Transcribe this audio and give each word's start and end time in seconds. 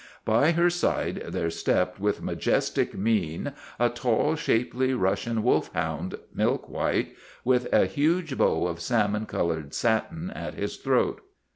By 0.25 0.53
her 0.53 0.71
side 0.71 1.17
there 1.27 1.51
stepped 1.51 1.99
with 1.99 2.23
majestic 2.23 2.95
mien 2.97 3.53
a 3.79 3.89
tall, 3.89 4.35
shapely 4.35 4.95
Russian 4.95 5.43
wolfhound, 5.43 6.15
milk 6.33 6.67
white, 6.67 7.13
with 7.45 7.71
a 7.71 7.85
huge 7.85 8.35
bow 8.35 8.65
of 8.65 8.79
salmon 8.81 9.27
colored 9.27 9.75
satin 9.75 10.31
at 10.31 10.55
his 10.55 10.77
throat. 10.77 11.21